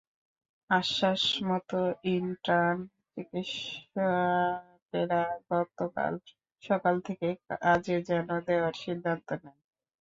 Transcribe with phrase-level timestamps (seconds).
[0.69, 1.81] আশ্বাসমতো
[2.11, 2.77] intern
[3.11, 6.13] চিকিৎসকেরা গতকাল
[6.63, 9.57] সকাল থেকে কাজে যোগ দেওয়ার সিদ্ধান্ত নেন।